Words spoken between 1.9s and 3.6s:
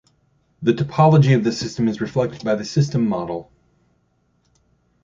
reflected by the "system model".